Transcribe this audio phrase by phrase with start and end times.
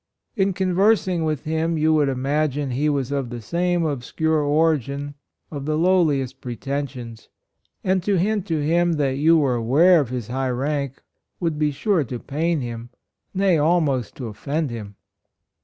[0.35, 2.17] In conversing with him, you would VIRTUES.
[2.23, 3.35] 105 imagine he was of the
[3.77, 5.13] most obscure origin—
[5.51, 7.29] of the lowliest pretensions,
[7.83, 11.03] and to hint to him that you were aware of his high rank,
[11.39, 12.89] would be sure to pain him,
[13.35, 14.95] nay, almost to offend him.